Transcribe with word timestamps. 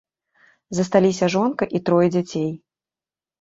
Засталіся 0.77 1.29
жонка 1.35 1.67
і 1.79 1.83
трое 1.91 2.07
дзяцей. 2.17 2.49